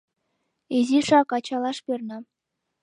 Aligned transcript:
Изишак 0.77 1.29
ачалаш 1.37 1.77
перна. 1.85 2.17